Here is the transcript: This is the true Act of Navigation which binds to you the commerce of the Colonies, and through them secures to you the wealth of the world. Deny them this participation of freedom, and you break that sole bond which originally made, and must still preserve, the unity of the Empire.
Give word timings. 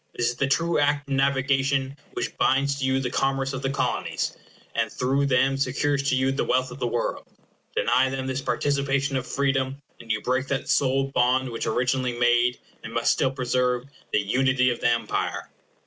This 0.15 0.29
is 0.31 0.35
the 0.37 0.47
true 0.47 0.79
Act 0.79 1.07
of 1.07 1.13
Navigation 1.15 1.95
which 2.13 2.35
binds 2.35 2.79
to 2.79 2.85
you 2.85 2.99
the 2.99 3.11
commerce 3.11 3.53
of 3.53 3.61
the 3.61 3.69
Colonies, 3.69 4.35
and 4.73 4.91
through 4.91 5.27
them 5.27 5.57
secures 5.57 6.01
to 6.09 6.15
you 6.15 6.31
the 6.31 6.43
wealth 6.43 6.71
of 6.71 6.79
the 6.79 6.87
world. 6.87 7.27
Deny 7.75 8.09
them 8.09 8.25
this 8.25 8.41
participation 8.41 9.15
of 9.15 9.27
freedom, 9.27 9.79
and 9.99 10.11
you 10.11 10.19
break 10.19 10.47
that 10.47 10.69
sole 10.69 11.03
bond 11.11 11.51
which 11.51 11.67
originally 11.67 12.13
made, 12.17 12.57
and 12.83 12.91
must 12.91 13.11
still 13.13 13.29
preserve, 13.29 13.83
the 14.11 14.19
unity 14.19 14.71
of 14.71 14.79
the 14.81 14.89
Empire. 14.89 15.51